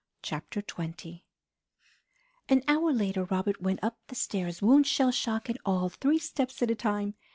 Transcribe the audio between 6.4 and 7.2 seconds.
at a time!